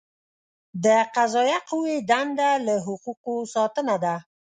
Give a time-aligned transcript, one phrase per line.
[0.83, 4.15] د قضائیه قوې دنده له حقوقو ساتنه ده.